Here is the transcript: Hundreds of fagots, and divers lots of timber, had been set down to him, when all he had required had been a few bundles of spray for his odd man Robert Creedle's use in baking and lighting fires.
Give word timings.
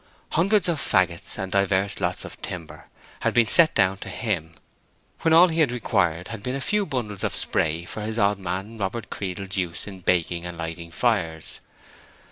Hundreds 0.31 0.67
of 0.67 0.79
fagots, 0.79 1.37
and 1.37 1.51
divers 1.51 2.01
lots 2.01 2.25
of 2.25 2.41
timber, 2.41 2.87
had 3.19 3.35
been 3.35 3.45
set 3.45 3.75
down 3.75 3.97
to 3.99 4.09
him, 4.09 4.55
when 5.19 5.31
all 5.31 5.47
he 5.49 5.59
had 5.59 5.71
required 5.71 6.29
had 6.29 6.41
been 6.41 6.55
a 6.55 6.59
few 6.59 6.87
bundles 6.87 7.23
of 7.23 7.35
spray 7.35 7.85
for 7.85 8.01
his 8.01 8.17
odd 8.17 8.39
man 8.39 8.79
Robert 8.79 9.11
Creedle's 9.11 9.57
use 9.57 9.85
in 9.85 9.99
baking 9.99 10.43
and 10.43 10.57
lighting 10.57 10.89
fires. 10.89 11.59